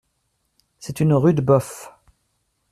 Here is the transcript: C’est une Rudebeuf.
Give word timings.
C’est 0.79 0.99
une 0.99 1.13
Rudebeuf. 1.13 1.91